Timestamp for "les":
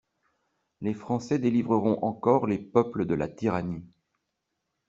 0.81-0.95, 2.47-2.57